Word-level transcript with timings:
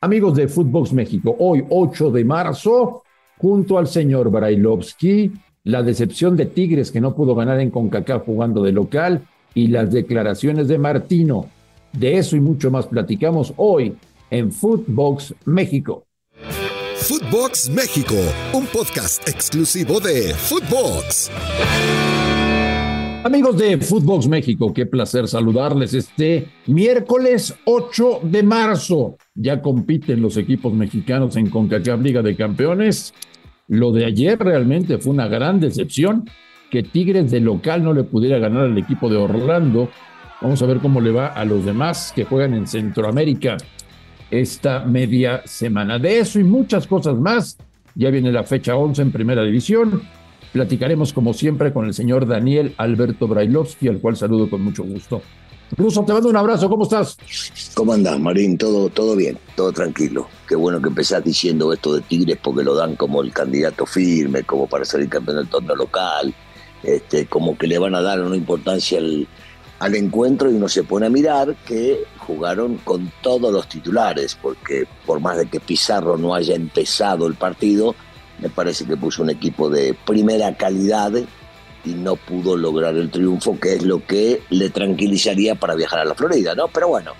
Amigos 0.00 0.36
de 0.36 0.46
Footbox 0.46 0.92
México, 0.92 1.34
hoy 1.40 1.64
8 1.68 2.12
de 2.12 2.24
marzo, 2.24 3.02
junto 3.36 3.78
al 3.78 3.88
señor 3.88 4.30
Brailovsky, 4.30 5.32
la 5.64 5.82
decepción 5.82 6.36
de 6.36 6.46
Tigres 6.46 6.92
que 6.92 7.00
no 7.00 7.16
pudo 7.16 7.34
ganar 7.34 7.58
en 7.58 7.72
CONCACAF 7.72 8.24
jugando 8.24 8.62
de 8.62 8.70
local 8.70 9.26
y 9.54 9.66
las 9.66 9.90
declaraciones 9.90 10.68
de 10.68 10.78
Martino. 10.78 11.50
De 11.92 12.16
eso 12.16 12.36
y 12.36 12.40
mucho 12.40 12.70
más 12.70 12.86
platicamos 12.86 13.52
hoy 13.56 13.96
en 14.30 14.52
Footbox 14.52 15.34
México. 15.46 16.04
Footbox 16.94 17.68
México, 17.70 18.14
un 18.52 18.66
podcast 18.66 19.28
exclusivo 19.28 19.98
de 19.98 20.32
Footbox. 20.32 21.28
Amigos 23.28 23.58
de 23.58 23.76
Footbox 23.76 24.26
México, 24.26 24.72
qué 24.72 24.86
placer 24.86 25.28
saludarles 25.28 25.92
este 25.92 26.48
miércoles 26.66 27.54
8 27.66 28.20
de 28.22 28.42
marzo. 28.42 29.18
Ya 29.34 29.60
compiten 29.60 30.22
los 30.22 30.38
equipos 30.38 30.72
mexicanos 30.72 31.36
en 31.36 31.50
CONCACAF 31.50 32.00
Liga 32.00 32.22
de 32.22 32.34
Campeones. 32.34 33.12
Lo 33.66 33.92
de 33.92 34.06
ayer 34.06 34.38
realmente 34.38 34.96
fue 34.96 35.12
una 35.12 35.28
gran 35.28 35.60
decepción 35.60 36.24
que 36.70 36.82
Tigres 36.82 37.30
de 37.30 37.40
local 37.40 37.84
no 37.84 37.92
le 37.92 38.04
pudiera 38.04 38.38
ganar 38.38 38.64
al 38.64 38.78
equipo 38.78 39.10
de 39.10 39.18
Orlando. 39.18 39.90
Vamos 40.40 40.62
a 40.62 40.66
ver 40.66 40.78
cómo 40.78 41.02
le 41.02 41.10
va 41.10 41.26
a 41.26 41.44
los 41.44 41.66
demás 41.66 42.14
que 42.16 42.24
juegan 42.24 42.54
en 42.54 42.66
Centroamérica 42.66 43.58
esta 44.30 44.86
media 44.86 45.42
semana. 45.44 45.98
De 45.98 46.18
eso 46.18 46.40
y 46.40 46.44
muchas 46.44 46.86
cosas 46.86 47.16
más. 47.16 47.58
Ya 47.94 48.08
viene 48.08 48.32
la 48.32 48.44
fecha 48.44 48.74
11 48.74 49.02
en 49.02 49.12
Primera 49.12 49.44
División. 49.44 50.00
Platicaremos 50.58 51.12
como 51.12 51.34
siempre 51.34 51.72
con 51.72 51.86
el 51.86 51.94
señor 51.94 52.26
Daniel 52.26 52.74
Alberto 52.78 53.28
Brailovsky, 53.28 53.86
al 53.86 54.00
cual 54.00 54.16
saludo 54.16 54.50
con 54.50 54.60
mucho 54.60 54.82
gusto. 54.82 55.22
Ruso, 55.76 56.02
te 56.02 56.12
mando 56.12 56.28
un 56.30 56.36
abrazo, 56.36 56.68
¿cómo 56.68 56.82
estás? 56.82 57.16
¿Cómo 57.74 57.92
andás, 57.92 58.18
Marín? 58.18 58.58
Todo, 58.58 58.88
todo 58.88 59.14
bien, 59.14 59.38
todo 59.54 59.70
tranquilo. 59.70 60.26
Qué 60.48 60.56
bueno 60.56 60.82
que 60.82 60.88
empezás 60.88 61.22
diciendo 61.22 61.72
esto 61.72 61.94
de 61.94 62.00
Tigres 62.00 62.38
porque 62.42 62.64
lo 62.64 62.74
dan 62.74 62.96
como 62.96 63.22
el 63.22 63.32
candidato 63.32 63.86
firme, 63.86 64.42
como 64.42 64.66
para 64.66 64.84
salir 64.84 65.08
campeón 65.08 65.36
del 65.36 65.46
torneo 65.46 65.76
local, 65.76 66.34
este, 66.82 67.26
como 67.26 67.56
que 67.56 67.68
le 67.68 67.78
van 67.78 67.94
a 67.94 68.02
dar 68.02 68.20
una 68.20 68.34
importancia 68.34 68.98
al, 68.98 69.28
al 69.78 69.94
encuentro 69.94 70.50
y 70.50 70.54
uno 70.54 70.68
se 70.68 70.82
pone 70.82 71.06
a 71.06 71.10
mirar 71.10 71.54
que 71.68 72.02
jugaron 72.18 72.78
con 72.78 73.12
todos 73.22 73.52
los 73.52 73.68
titulares, 73.68 74.36
porque 74.42 74.88
por 75.06 75.20
más 75.20 75.36
de 75.36 75.46
que 75.46 75.60
Pizarro 75.60 76.18
no 76.18 76.34
haya 76.34 76.56
empezado 76.56 77.28
el 77.28 77.34
partido, 77.34 77.94
me 78.40 78.48
parece 78.48 78.84
que 78.84 78.96
puso 78.96 79.22
un 79.22 79.30
equipo 79.30 79.68
de 79.68 79.94
primera 80.06 80.56
calidad 80.56 81.12
y 81.84 81.94
no 81.94 82.16
pudo 82.16 82.56
lograr 82.56 82.96
el 82.96 83.10
triunfo, 83.10 83.58
que 83.58 83.74
es 83.74 83.82
lo 83.84 84.04
que 84.04 84.42
le 84.50 84.70
tranquilizaría 84.70 85.54
para 85.54 85.74
viajar 85.74 86.00
a 86.00 86.04
la 86.04 86.14
Florida, 86.14 86.54
¿no? 86.54 86.68
Pero 86.68 86.88
bueno, 86.88 87.12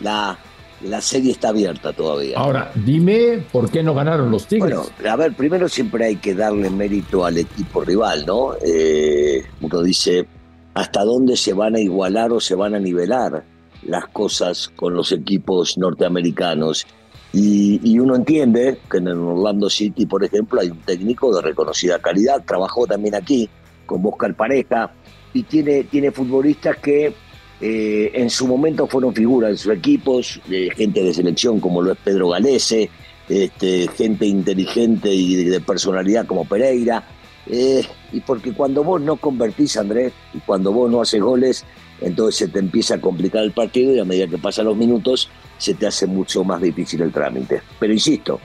la, 0.00 0.38
la 0.82 1.00
serie 1.00 1.32
está 1.32 1.48
abierta 1.50 1.92
todavía. 1.92 2.38
Ahora, 2.38 2.72
dime 2.74 3.44
por 3.52 3.70
qué 3.70 3.82
no 3.82 3.94
ganaron 3.94 4.30
los 4.30 4.46
Tigres. 4.46 4.74
Bueno, 4.74 5.10
a 5.10 5.16
ver, 5.16 5.34
primero 5.34 5.68
siempre 5.68 6.06
hay 6.06 6.16
que 6.16 6.34
darle 6.34 6.70
mérito 6.70 7.24
al 7.24 7.38
equipo 7.38 7.82
rival, 7.82 8.24
¿no? 8.26 8.54
Eh, 8.64 9.44
uno 9.60 9.82
dice, 9.82 10.26
¿hasta 10.74 11.04
dónde 11.04 11.36
se 11.36 11.52
van 11.52 11.76
a 11.76 11.80
igualar 11.80 12.32
o 12.32 12.40
se 12.40 12.54
van 12.54 12.74
a 12.74 12.78
nivelar 12.78 13.44
las 13.82 14.06
cosas 14.08 14.70
con 14.76 14.94
los 14.94 15.12
equipos 15.12 15.78
norteamericanos? 15.78 16.86
Y, 17.32 17.98
uno 17.98 18.16
entiende 18.16 18.78
que 18.90 18.98
en 18.98 19.08
el 19.08 19.18
Orlando 19.18 19.68
City, 19.68 20.06
por 20.06 20.24
ejemplo, 20.24 20.60
hay 20.60 20.70
un 20.70 20.78
técnico 20.78 21.34
de 21.34 21.42
reconocida 21.42 21.98
calidad, 21.98 22.42
trabajó 22.46 22.86
también 22.86 23.14
aquí 23.14 23.48
con 23.84 24.04
Oscar 24.06 24.34
Pareja 24.34 24.92
y 25.34 25.42
tiene, 25.42 25.84
tiene 25.84 26.10
futbolistas 26.12 26.78
que 26.78 27.12
eh, 27.60 28.10
en 28.14 28.30
su 28.30 28.46
momento 28.46 28.86
fueron 28.86 29.14
figuras 29.14 29.50
de 29.50 29.56
sus 29.56 29.72
equipos, 29.72 30.40
gente 30.76 31.02
de 31.02 31.12
selección 31.12 31.60
como 31.60 31.82
lo 31.82 31.92
es 31.92 31.98
Pedro 32.02 32.30
Galese, 32.30 32.90
este, 33.28 33.88
gente 33.88 34.26
inteligente 34.26 35.12
y 35.12 35.44
de, 35.44 35.60
personalidad 35.60 36.26
como 36.26 36.46
Pereira. 36.46 37.04
Eh, 37.48 37.84
y 38.12 38.20
porque 38.20 38.52
cuando 38.52 38.82
vos 38.82 39.00
no 39.00 39.16
convertís, 39.16 39.76
Andrés, 39.76 40.12
y 40.34 40.38
cuando 40.38 40.72
vos 40.72 40.90
no 40.90 41.00
haces 41.00 41.20
goles, 41.20 41.64
entonces 42.00 42.36
se 42.36 42.48
te 42.48 42.58
empieza 42.58 42.96
a 42.96 43.00
complicar 43.00 43.42
el 43.42 43.52
partido 43.52 43.94
y 43.94 44.00
a 44.00 44.04
medida 44.04 44.26
que 44.26 44.38
pasan 44.38 44.66
los 44.66 44.76
minutos 44.76 45.28
se 45.58 45.74
te 45.74 45.86
hace 45.86 46.06
mucho 46.06 46.44
más 46.44 46.60
difícil 46.60 47.02
el 47.02 47.12
trámite. 47.12 47.62
Pero 47.78 47.92
insisto, 47.92 48.40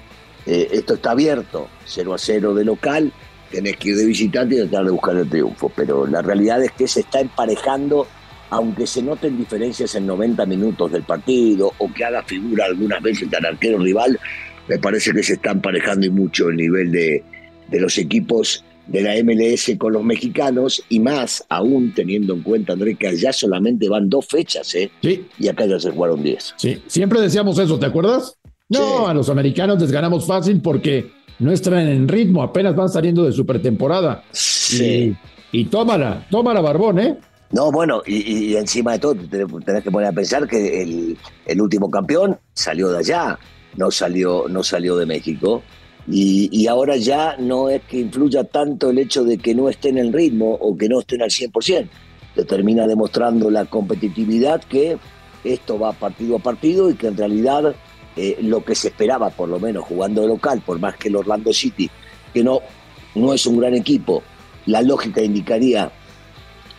eh, 0.45 0.69
esto 0.71 0.95
está 0.95 1.11
abierto, 1.11 1.69
0 1.85 2.13
a 2.13 2.17
0 2.17 2.53
de 2.53 2.65
local, 2.65 3.11
tenés 3.51 3.77
que 3.77 3.89
ir 3.89 3.97
de 3.97 4.05
visitante 4.05 4.55
y 4.55 4.59
tratar 4.59 4.85
de 4.85 4.91
buscar 4.91 5.15
el 5.17 5.29
triunfo, 5.29 5.71
pero 5.75 6.07
la 6.07 6.21
realidad 6.21 6.63
es 6.63 6.71
que 6.71 6.87
se 6.87 7.01
está 7.01 7.19
emparejando, 7.19 8.07
aunque 8.49 8.87
se 8.87 9.03
noten 9.03 9.37
diferencias 9.37 9.93
en 9.95 10.07
90 10.07 10.45
minutos 10.45 10.91
del 10.91 11.03
partido 11.03 11.73
o 11.77 11.93
que 11.93 12.05
haga 12.05 12.23
figura 12.23 12.65
algunas 12.65 13.01
veces 13.01 13.27
el 13.31 13.45
arquero 13.45 13.77
rival, 13.77 14.19
me 14.67 14.79
parece 14.79 15.11
que 15.11 15.23
se 15.23 15.33
está 15.33 15.51
emparejando 15.51 16.05
y 16.05 16.09
mucho 16.09 16.49
el 16.49 16.57
nivel 16.57 16.91
de, 16.91 17.23
de 17.69 17.79
los 17.79 17.97
equipos 17.97 18.63
de 18.87 19.01
la 19.01 19.15
MLS 19.23 19.71
con 19.77 19.93
los 19.93 20.03
mexicanos 20.03 20.83
y 20.89 20.99
más 20.99 21.45
aún 21.49 21.93
teniendo 21.93 22.33
en 22.33 22.41
cuenta, 22.41 22.73
André, 22.73 22.95
que 22.95 23.07
allá 23.07 23.31
solamente 23.31 23.87
van 23.89 24.09
dos 24.09 24.25
fechas, 24.27 24.73
¿eh? 24.75 24.91
Sí. 25.01 25.25
Y 25.39 25.47
acá 25.47 25.65
ya 25.65 25.79
se 25.79 25.91
jugaron 25.91 26.23
diez. 26.23 26.53
Sí, 26.57 26.81
siempre 26.87 27.21
decíamos 27.21 27.57
eso, 27.59 27.79
¿te 27.79 27.85
acuerdas? 27.85 28.37
No, 28.69 29.07
a 29.07 29.13
los 29.13 29.29
americanos 29.29 29.81
les 29.81 29.91
ganamos 29.91 30.25
fácil 30.25 30.61
porque 30.61 31.11
no 31.39 31.51
están 31.51 31.87
en 31.87 32.07
ritmo, 32.07 32.41
apenas 32.41 32.75
van 32.75 32.89
saliendo 32.89 33.25
de 33.25 33.31
supertemporada. 33.31 34.23
Sí. 34.31 35.15
Y, 35.51 35.65
tómala, 35.65 36.25
tómala, 36.29 36.61
Barbón, 36.61 36.99
¿eh? 36.99 37.17
No, 37.51 37.69
bueno, 37.69 38.01
y, 38.05 38.55
encima 38.55 38.93
de 38.93 38.99
todo 38.99 39.15
tenés 39.65 39.83
que 39.83 39.91
poner 39.91 40.07
a 40.07 40.13
pensar 40.13 40.47
que 40.47 40.81
el, 40.81 41.17
el 41.45 41.61
último 41.61 41.91
campeón 41.91 42.39
salió 42.53 42.89
de 42.89 42.99
allá, 42.99 43.37
no 43.75 43.91
salió, 43.91 44.45
no 44.47 44.63
salió 44.63 44.95
de 44.95 45.05
México. 45.05 45.61
Y, 46.07 46.67
ahora 46.67 46.97
ya 46.97 47.37
no 47.37 47.69
es 47.69 47.83
que 47.83 47.99
influya 47.99 48.43
tanto 48.43 48.89
el 48.89 48.97
hecho 48.97 49.23
de 49.23 49.37
que 49.37 49.53
no 49.53 49.69
esté 49.69 49.89
en 49.89 49.99
el 49.99 50.11
ritmo 50.11 50.53
o 50.53 50.75
que 50.75 50.89
no 50.89 50.99
estén 50.99 51.21
al 51.21 51.29
100%. 51.29 51.87
Te 52.35 52.45
termina 52.45 52.87
demostrando 52.87 53.49
la 53.51 53.65
competitividad 53.65 54.63
que 54.63 54.97
esto 55.43 55.77
va 55.77 55.93
partido 55.93 56.37
a 56.37 56.39
partido 56.39 56.89
y 56.89 56.95
que 56.95 57.07
en 57.07 57.17
realidad 57.17 57.75
eh, 58.15 58.37
lo 58.41 58.63
que 58.63 58.75
se 58.75 58.89
esperaba, 58.89 59.29
por 59.29 59.49
lo 59.49 59.59
menos 59.59 59.85
jugando 59.85 60.25
local, 60.27 60.61
por 60.65 60.79
más 60.79 60.95
que 60.97 61.09
el 61.09 61.15
Orlando 61.15 61.53
City, 61.53 61.89
que 62.33 62.43
no, 62.43 62.61
no 63.15 63.33
es 63.33 63.45
un 63.45 63.59
gran 63.59 63.73
equipo, 63.73 64.23
la 64.65 64.81
lógica 64.81 65.21
indicaría, 65.21 65.91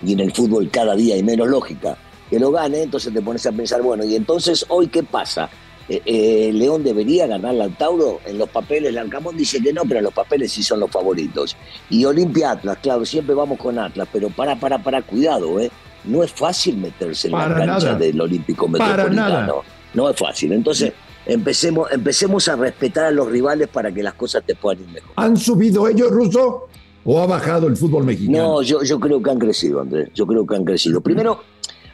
y 0.04 0.12
en 0.12 0.20
el 0.20 0.32
fútbol 0.32 0.68
cada 0.70 0.94
día 0.94 1.14
hay 1.14 1.22
menos 1.22 1.48
lógica, 1.48 1.96
que 2.28 2.38
lo 2.38 2.50
gane, 2.50 2.82
entonces 2.82 3.12
te 3.12 3.22
pones 3.22 3.46
a 3.46 3.52
pensar, 3.52 3.82
bueno, 3.82 4.04
¿y 4.04 4.14
entonces 4.14 4.64
hoy 4.68 4.88
qué 4.88 5.02
pasa? 5.02 5.48
Eh, 5.88 6.00
eh, 6.04 6.50
León 6.52 6.84
debería 6.84 7.26
ganar 7.26 7.60
al 7.60 7.76
Tauro. 7.76 8.20
En 8.26 8.38
los 8.38 8.48
papeles, 8.48 8.92
Lancamón 8.92 9.36
dice 9.36 9.60
que 9.60 9.72
no, 9.72 9.82
pero 9.82 9.98
en 9.98 10.04
los 10.04 10.14
papeles 10.14 10.52
sí 10.52 10.62
son 10.62 10.80
los 10.80 10.90
favoritos. 10.90 11.56
Y 11.90 12.04
Olimpia 12.04 12.52
Atlas, 12.52 12.78
claro, 12.82 13.04
siempre 13.04 13.34
vamos 13.34 13.58
con 13.58 13.78
Atlas, 13.78 14.08
pero 14.12 14.30
para, 14.30 14.58
para, 14.58 14.82
para, 14.82 15.02
cuidado, 15.02 15.60
¿eh? 15.60 15.70
No 16.04 16.22
es 16.22 16.32
fácil 16.32 16.78
meterse 16.78 17.28
en 17.28 17.34
la 17.34 17.54
cancha 17.54 17.94
del 17.94 18.20
Olímpico 18.20 18.68
Metropolitano. 18.68 19.62
No 19.94 20.08
es 20.08 20.16
fácil. 20.16 20.52
Entonces, 20.52 20.92
empecemos, 21.26 21.92
empecemos 21.92 22.48
a 22.48 22.56
respetar 22.56 23.04
a 23.04 23.10
los 23.10 23.28
rivales 23.28 23.68
para 23.68 23.92
que 23.92 24.02
las 24.02 24.14
cosas 24.14 24.42
te 24.44 24.54
puedan 24.54 24.82
ir 24.82 24.88
mejor. 24.88 25.12
¿Han 25.16 25.36
subido 25.36 25.86
ellos, 25.86 26.10
Russo? 26.10 26.68
¿O 27.04 27.20
ha 27.20 27.26
bajado 27.26 27.66
el 27.68 27.76
fútbol 27.76 28.04
mexicano? 28.04 28.38
No, 28.38 28.62
yo, 28.62 28.82
yo 28.82 28.98
creo 28.98 29.22
que 29.22 29.30
han 29.30 29.38
crecido, 29.38 29.80
Andrés. 29.80 30.08
Yo 30.14 30.26
creo 30.26 30.46
que 30.46 30.56
han 30.56 30.64
crecido. 30.64 31.00
Primero, 31.00 31.42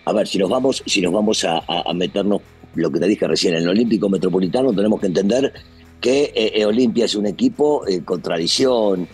a 0.04 0.12
ver, 0.12 0.26
si 0.26 0.38
nos 0.38 0.48
vamos, 0.48 0.82
si 0.86 1.00
nos 1.02 1.12
vamos 1.12 1.44
a 1.44 1.92
meternos 1.94 2.40
lo 2.80 2.90
que 2.90 3.00
te 3.00 3.06
dije 3.06 3.26
recién, 3.26 3.54
en 3.54 3.62
el 3.62 3.68
Olímpico 3.68 4.08
Metropolitano 4.08 4.72
tenemos 4.72 5.00
que 5.00 5.06
entender 5.06 5.52
que 6.00 6.32
eh, 6.34 6.52
eh, 6.54 6.64
Olimpia 6.64 7.04
es 7.04 7.14
un 7.14 7.26
equipo 7.26 7.86
eh, 7.86 8.02
con 8.04 8.22
tradición, 8.22 9.08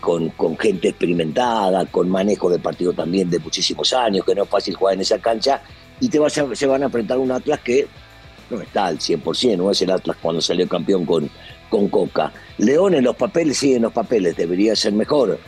con, 0.00 0.58
gente 0.58 0.88
experimentada, 0.88 1.86
con 1.86 2.10
manejo 2.10 2.50
de 2.50 2.58
partido 2.58 2.92
también 2.92 3.30
de 3.30 3.38
muchísimos 3.38 3.90
años, 3.94 4.22
que 4.22 4.34
no 4.34 4.42
es 4.42 4.48
fácil 4.50 4.74
jugar 4.74 4.94
en 4.94 5.00
esa 5.00 5.18
cancha, 5.18 5.62
y 5.98 6.10
te 6.10 6.18
se 6.28 6.66
van 6.66 6.82
a 6.82 6.86
enfrentar 6.86 7.18
un 7.18 7.32
Atlas 7.32 7.60
que 7.60 7.86
no 8.50 8.60
está 8.60 8.86
al 8.86 8.98
100%, 8.98 9.56
no 9.56 9.70
es 9.70 9.80
el 9.80 9.92
Atlas 9.92 10.18
cuando 10.20 10.42
salió 10.42 10.68
campeón 10.68 11.06
con, 11.06 11.30
con 11.70 11.88
Coca. 11.88 12.30
León 12.58 12.96
en 12.96 13.04
los 13.04 13.16
papeles, 13.16 13.56
sí, 13.56 13.72
en 13.72 13.82
los 13.82 13.94
papeles, 13.94 14.36
debería 14.36 14.76
ser 14.76 14.92
mejor, 14.92 15.38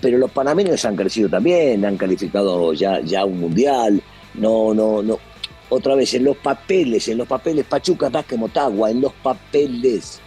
pero 0.00 0.16
los 0.16 0.30
panameños 0.30 0.82
han 0.86 0.96
crecido 0.96 1.28
también, 1.28 1.84
han 1.84 1.98
calificado 1.98 2.72
ya, 2.72 3.00
ya 3.00 3.26
un 3.26 3.38
mundial, 3.38 4.02
no, 4.32 4.72
no, 4.72 5.02
no, 5.02 5.18
otra 5.72 5.94
vez, 5.94 6.12
en 6.12 6.24
los 6.24 6.36
papeles, 6.36 7.08
en 7.08 7.16
los 7.16 7.26
papeles, 7.26 7.64
Pachuca 7.64 8.10
más 8.10 8.26
que 8.26 8.36
Motagua, 8.36 8.90
en 8.90 9.00
los 9.00 9.12
papeles. 9.14 10.20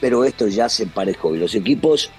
Pero 0.00 0.22
esto 0.22 0.48
ya 0.48 0.68
se 0.68 0.82
emparejó 0.82 1.34
y 1.34 1.38
los 1.38 1.54
equipos, 1.54 2.10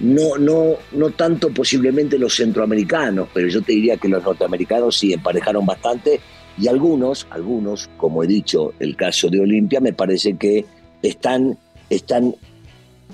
no, 0.00 0.36
no, 0.36 0.74
no 0.90 1.10
tanto 1.10 1.50
posiblemente 1.50 2.18
los 2.18 2.34
centroamericanos, 2.34 3.28
pero 3.32 3.46
yo 3.46 3.62
te 3.62 3.72
diría 3.72 3.96
que 3.96 4.08
los 4.08 4.24
norteamericanos 4.24 4.98
sí 4.98 5.12
emparejaron 5.12 5.64
bastante 5.64 6.20
y 6.58 6.66
algunos, 6.66 7.28
algunos, 7.30 7.88
como 7.96 8.24
he 8.24 8.26
dicho, 8.26 8.72
el 8.80 8.96
caso 8.96 9.28
de 9.28 9.40
Olimpia, 9.40 9.80
me 9.80 9.92
parece 9.92 10.36
que 10.36 10.64
están, 11.02 11.56
están 11.88 12.34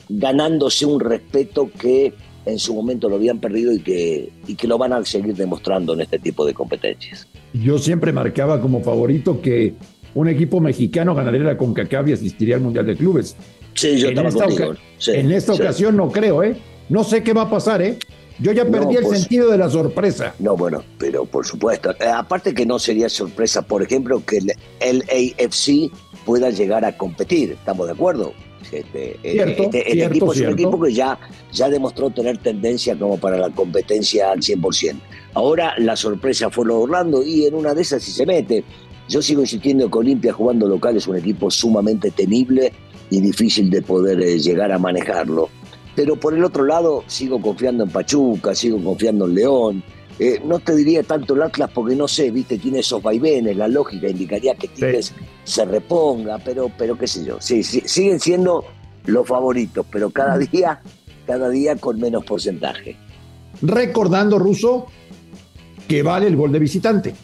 ganándose 0.09 0.87
un 0.87 1.01
respeto 1.01 1.71
que 1.79 2.15
en 2.47 2.59
su 2.59 2.75
momento 2.75 3.11
lo 3.11 3.17
habían 3.17 3.41
perdido 3.41 3.73
y 3.73 3.81
que, 3.81 4.33
y 4.47 4.55
que 4.55 4.67
lo 4.67 4.79
van 4.79 4.95
a 4.95 5.05
seguir 5.05 5.35
demostrando 5.35 5.93
en 5.93 6.01
este 6.01 6.19
tipo 6.19 6.47
de 6.47 6.55
competencias. 6.55 7.27
Yo 7.63 7.79
siempre 7.79 8.13
marcaba 8.13 8.61
como 8.61 8.83
favorito 8.83 9.41
que 9.41 9.75
un 10.15 10.29
equipo 10.29 10.61
mexicano 10.61 11.15
ganaría 11.15 11.41
la 11.43 11.57
CONCACAF 11.57 12.09
y 12.09 12.13
asistiría 12.13 12.57
al 12.57 12.63
Mundial 12.63 12.87
de 12.87 12.97
Clubes. 12.97 13.37
Sí, 13.75 13.99
yo 13.99 14.09
en 14.09 14.19
estaba 14.19 14.29
esta, 14.29 14.45
contigo. 14.45 14.75
Sí, 14.99 15.11
en 15.13 15.31
esta 15.33 15.55
sí. 15.55 15.63
ocasión 15.63 15.97
no 15.97 16.11
creo, 16.11 16.43
¿eh? 16.43 16.57
No 16.89 17.05
sé 17.05 17.23
qué 17.23 17.33
va 17.33 17.43
a 17.43 17.51
pasar, 17.51 17.83
¿eh? 17.83 17.99
Yo 18.39 18.53
ya 18.53 18.65
perdí 18.67 18.95
No, 18.95 18.99
el 19.01 19.05
pues- 19.05 19.21
sentido 19.21 19.51
de 19.51 19.59
la 19.59 19.71
sorpresa. 19.71 20.35
No, 20.39 20.57
bueno, 20.57 20.83
pero 20.99 21.25
por 21.25 21.47
supuesto. 21.47 21.91
Eh, 21.93 22.07
aparte 22.07 22.53
que 22.55 22.67
no 22.67 22.79
sería 22.79 23.09
sorpresa, 23.09 23.63
por 23.63 23.83
ejemplo, 23.83 24.23
que 24.25 24.39
el 24.39 24.53
LAFC 24.81 25.91
pueda 26.25 26.51
llegar 26.51 26.85
a 26.85 26.97
competir. 26.97 27.53
¿Estamos 27.53 27.87
de 27.87 27.93
acuerdo? 27.93 28.33
Este, 28.73 29.17
Cierto, 29.23 29.63
este- 29.65 29.79
este 29.79 29.93
cierto, 29.93 30.11
equipo 30.15 30.33
es 30.33 30.41
un 30.41 30.49
equipo 30.53 30.81
que 30.83 30.93
ya, 30.93 31.19
ya 31.53 31.69
demostró 31.69 32.11
tener 32.11 32.39
tendencia 32.39 32.99
como 32.99 33.17
para 33.19 33.37
la 33.39 33.51
competencia 33.51 34.33
al 34.33 34.43
100%. 34.43 35.01
Ahora 35.35 35.75
la 35.79 35.95
sorpresa 35.97 36.51
fue 36.51 36.67
lo 36.67 36.79
de 36.79 36.83
Orlando 36.85 37.23
y 37.23 37.47
en 37.47 37.55
una 37.55 37.75
de 37.75 37.83
esas 37.83 38.03
sí 38.03 38.11
se 38.11 38.27
mete. 38.27 38.65
Yo 39.09 39.23
sigo 39.23 39.41
insistiendo 39.43 39.89
que 39.91 39.99
Olimpia 39.99 40.33
jugando 40.33 40.67
local 40.67 40.97
es 40.97 41.07
un 41.07 41.17
equipo 41.17 41.51
sumamente 41.51 42.11
temible 42.11 42.73
y 43.11 43.21
difícil 43.21 43.71
de 43.71 43.83
poder 43.83 44.21
eh, 44.21 44.39
llegar 44.39 44.73
a 44.73 44.79
manejarlo. 44.79 45.49
Pero 45.95 46.17
por 46.17 46.35
el 46.35 46.43
otro 46.45 46.65
lado, 46.65 47.05
sigo 47.07 47.41
confiando 47.41 47.85
en 47.85 47.91
Pachuca, 47.91 48.55
sigo 48.55 48.83
confiando 48.83 49.27
en 49.27 49.35
León. 49.35 49.83
Eh, 50.19 50.41
no 50.45 50.59
te 50.61 50.75
diría 50.75 51.03
tanto 51.03 51.35
el 51.35 51.43
Atlas 51.43 51.71
porque 51.75 51.95
no 51.95 52.09
sé, 52.09 52.31
viste, 52.31 52.57
tiene 52.57 52.79
esos 52.79 53.03
vaivenes, 53.03 53.55
la 53.57 53.69
lógica 53.69 54.09
indicaría 54.09 54.55
que 54.55 54.69
Tigres 54.69 55.13
se 55.45 55.65
reponga, 55.67 56.39
pero, 56.39 56.71
pero 56.79 56.97
qué 56.97 57.07
sé 57.07 57.25
yo. 57.25 57.37
Sí, 57.41 57.63
sí, 57.63 57.83
siguen 57.85 58.19
siendo 58.19 58.65
los 59.05 59.27
favoritos, 59.29 59.85
pero 59.91 60.09
cada 60.11 60.39
día, 60.39 60.81
cada 61.27 61.51
día 61.51 61.77
con 61.77 62.01
menos 62.01 62.25
porcentaje. 62.25 62.97
Recordando, 63.61 64.39
Russo, 64.39 64.87
que 65.87 66.03
vale 66.03 66.27
el 66.29 66.37
gol 66.37 66.51
de 66.51 66.59
visitante. 66.61 67.15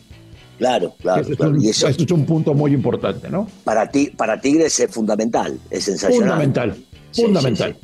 Claro, 0.59 0.95
claro, 1.01 1.23
Eso 1.23 1.31
es, 1.33 1.37
claro. 1.39 1.53
un, 1.53 1.63
Y 1.65 1.69
eso 1.71 1.89
eso 1.89 2.03
es 2.05 2.13
un 2.13 2.27
punto 2.27 2.53
muy 2.55 2.73
importante, 2.75 3.31
¿no? 3.31 3.49
para 3.65 3.91
ti, 3.91 4.11
para 4.15 4.39
Tigres 4.41 4.79
es 4.79 4.91
fundamental, 4.91 5.59
es 5.71 5.85
sensacional. 5.85 6.29
Fundamental, 6.29 6.77
Sí, 7.11 7.23
fundamental, 7.23 7.77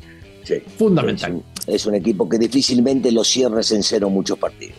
sí, 0.43 0.55
sí. 0.55 0.61
fundamental. 0.77 1.31
Es 1.31 1.67
un, 1.67 1.73
es 1.73 1.85
un 1.87 1.95
equipo 1.95 2.29
que 2.29 2.37
difícilmente 2.37 3.11
lo 3.11 3.23
cierres 3.23 3.71
en 3.71 3.83
cero 3.83 4.09
muchos 4.09 4.37
partidos. 4.37 4.77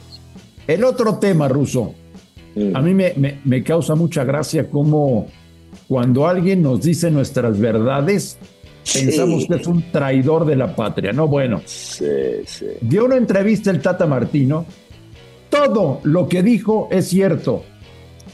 El 0.70 0.84
otro 0.84 1.16
tema, 1.18 1.48
Russo, 1.48 1.94
Mm. 2.54 2.76
a 2.76 2.80
mí 2.80 2.94
me, 2.94 3.12
me- 3.16 3.40
me 3.44 3.62
causa 3.62 3.94
mucha 3.94 4.22
gracia 4.24 4.68
cómo 4.70 5.26
cuando 5.88 6.26
alguien 6.28 6.62
nos 6.62 6.80
dice 6.82 7.10
nuestras 7.10 7.58
verdades, 7.58 8.38
Sí. 8.82 9.04
pensamos 9.06 9.46
que 9.46 9.54
es 9.56 9.66
un 9.66 9.82
traidor 9.92 10.44
de 10.46 10.56
la 10.56 10.74
patria, 10.74 11.12
¿no? 11.12 11.26
Bueno, 11.28 11.60
Sí, 11.64 12.04
sí. 12.46 12.66
dio 12.80 13.04
una 13.04 13.16
entrevista 13.16 13.70
el 13.70 13.80
Tata 13.80 14.06
Martino, 14.06 14.64
todo 15.48 16.00
lo 16.04 16.28
que 16.28 16.42
dijo 16.42 16.88
es 16.90 17.08
cierto, 17.08 17.62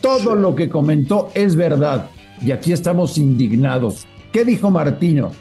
todo 0.01 0.35
lo 0.35 0.55
que 0.55 0.69
comentó 0.69 1.31
es 1.35 1.57
verdad, 1.57 2.09
y 2.43 2.51
aquí 2.53 2.73
estamos 2.73 3.17
indignados. 3.19 4.07
¿Qué 4.33 4.45
dijo 4.45 4.71
Martino? 4.71 5.33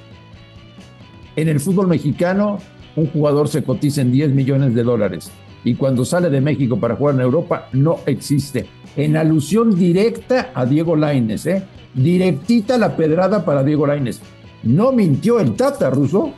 En 1.36 1.50
el 1.50 1.60
fútbol 1.60 1.88
mexicano, 1.88 2.60
un 2.96 3.08
jugador 3.08 3.48
se 3.50 3.64
cotiza 3.64 4.02
en 4.02 4.12
10 4.12 4.32
millones 4.32 4.74
de 4.74 4.84
dólares 4.84 5.30
y 5.66 5.74
cuando 5.76 6.06
sale 6.06 6.30
de 6.30 6.40
México 6.40 6.80
para 6.80 6.96
jugar 6.96 7.16
en 7.16 7.22
Europa 7.22 7.68
no 7.74 8.00
existe. 8.06 8.68
En 8.96 9.18
alusión 9.18 9.76
directa 9.76 10.52
a 10.54 10.66
Diego 10.66 10.96
Laines, 10.96 11.46
¿eh? 11.48 11.64
Directita 11.94 12.78
la 12.78 12.96
pedrada 12.96 13.44
para 13.44 13.64
Diego 13.64 13.86
Laines. 13.86 14.22
No 14.64 14.94
mintió 14.94 15.40
el 15.40 15.56
Tata, 15.56 15.90
Ruso. 15.90 16.34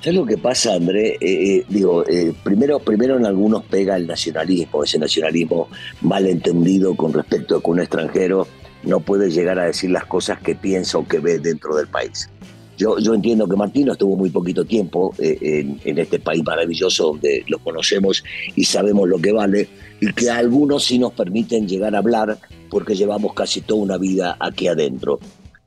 ¿Sabes 0.00 0.18
lo 0.18 0.26
que 0.26 0.38
pasa, 0.38 0.74
André? 0.74 1.16
Eh, 1.20 1.20
eh, 1.20 1.64
digo, 1.68 2.06
eh, 2.08 2.34
primero, 2.42 2.78
primero 2.78 3.16
en 3.16 3.26
algunos 3.26 3.64
pega 3.64 3.96
el 3.96 4.06
nacionalismo, 4.06 4.82
ese 4.82 4.98
nacionalismo 4.98 5.68
malentendido 6.00 6.94
con 6.96 7.12
respecto 7.12 7.56
a 7.56 7.62
que 7.62 7.70
un 7.70 7.80
extranjero 7.80 8.46
no 8.82 9.00
puede 9.00 9.30
llegar 9.30 9.58
a 9.58 9.64
decir 9.64 9.90
las 9.90 10.04
cosas 10.04 10.40
que 10.40 10.54
piensa 10.54 10.98
o 10.98 11.06
que 11.06 11.18
ve 11.18 11.38
dentro 11.38 11.76
del 11.76 11.88
país. 11.88 12.28
Yo, 12.76 12.98
yo 12.98 13.14
entiendo 13.14 13.46
que 13.46 13.56
Martino 13.56 13.92
estuvo 13.92 14.16
muy 14.16 14.30
poquito 14.30 14.64
tiempo 14.64 15.14
eh, 15.18 15.64
en, 15.84 15.98
este 15.98 16.18
país 16.18 16.42
maravilloso 16.44 17.12
donde 17.12 17.44
lo 17.46 17.58
conocemos 17.58 18.24
y 18.56 18.64
sabemos 18.64 19.08
lo 19.08 19.18
que 19.18 19.32
vale 19.32 19.68
y 20.00 20.12
que 20.12 20.30
algunos 20.30 20.84
sí 20.84 20.98
nos 20.98 21.12
permiten 21.12 21.68
llegar 21.68 21.94
a 21.94 21.98
hablar 21.98 22.38
porque 22.70 22.96
llevamos 22.96 23.32
casi 23.34 23.60
toda 23.60 23.82
una 23.82 23.96
vida 23.96 24.36
aquí 24.40 24.66
adentro. 24.66 25.20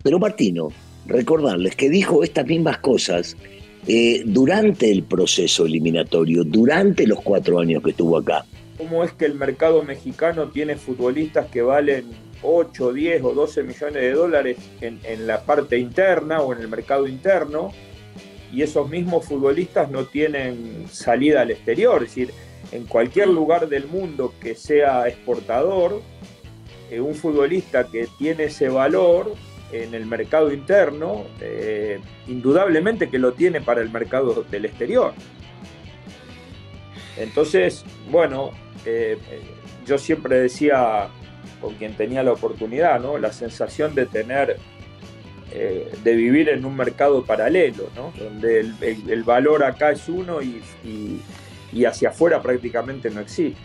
Pero 0.04 0.19
Martino, 0.19 0.69
recordarles 1.06 1.75
que 1.75 1.89
dijo 1.89 2.24
estas 2.24 2.45
mismas 2.45 2.80
cosas 2.80 3.38
eh, 3.88 4.24
durante 4.25 4.92
el 4.92 5.03
proceso 5.03 5.65
eliminatorio, 5.65 6.44
durante 6.44 7.07
los 7.07 7.21
cuatro 7.21 7.60
años 7.60 7.81
que 7.81 7.92
estuvo 7.92 8.18
acá. 8.18 8.45
¿Cómo 8.77 9.03
es 9.03 9.13
que 9.13 9.25
el 9.25 9.36
mercado 9.36 9.81
mexicano 9.83 10.50
tiene 10.50 10.75
futbolistas 10.75 11.48
que 11.48 11.62
valen 11.62 12.06
8, 12.42 12.94
10 12.94 13.24
o 13.24 13.34
12 13.34 13.63
millones 13.63 14.01
de 14.01 14.12
dólares 14.12 14.57
en, 14.81 15.00
en 15.04 15.28
la 15.28 15.42
parte 15.42 15.78
interna 15.78 16.42
o 16.42 16.54
en 16.54 16.62
el 16.62 16.68
mercado 16.68 17.07
interno? 17.07 17.72
Y 18.51 18.62
esos 18.62 18.89
mismos 18.89 19.25
futbolistas 19.25 19.89
no 19.89 20.06
tienen 20.06 20.86
salida 20.89 21.42
al 21.42 21.51
exterior. 21.51 22.04
Es 22.04 22.10
decir, 22.10 22.34
en 22.72 22.86
cualquier 22.86 23.28
lugar 23.28 23.68
del 23.68 23.88
mundo 23.88 24.34
que 24.39 24.56
sea 24.56 25.07
exportador, 25.07 26.01
eh, 26.89 27.00
un 27.00 27.16
futbolista 27.16 27.88
que 27.88 28.07
tiene 28.18 28.45
ese 28.45 28.69
valor 28.69 29.34
en 29.72 29.94
el 29.94 30.06
mercado 30.06 30.54
interno, 30.54 31.25
eh, 31.42 32.00
indudablemente 32.28 33.10
que 33.10 33.19
lo 33.19 33.34
tiene 33.34 33.62
para 33.62 33.81
el 33.81 33.89
mercado 33.89 34.45
del 34.50 34.66
exterior. 34.66 35.13
Entonces, 37.18 37.84
bueno, 38.10 38.51
eh, 38.86 39.18
yo 39.86 39.98
siempre 39.98 40.39
decía 40.39 41.10
con 41.62 41.76
quien 41.76 41.96
tenía 41.96 42.24
la 42.24 42.32
oportunidad. 42.34 43.02
La 43.20 43.32
sensación 43.34 43.96
de 43.96 44.06
tener, 44.06 44.58
eh, 45.52 45.92
de 46.04 46.16
vivir 46.16 46.50
en 46.50 46.66
un 46.66 46.76
mercado 46.76 47.24
paralelo. 47.26 47.90
Donde 48.18 48.60
el, 48.60 49.24
valor 49.24 49.64
acá 49.64 49.92
es 49.92 50.08
uno 50.10 50.42
y, 50.42 50.62
y- 50.84 51.22
y 51.74 51.84
hacia 51.86 52.10
afuera 52.10 52.42
prácticamente 52.42 53.10
no 53.10 53.20
existe. 53.22 53.60